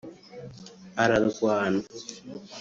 ararwana 1.03 1.79